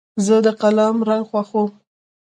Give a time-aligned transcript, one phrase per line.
[0.25, 1.69] زه د قلم رنګ خوښوم.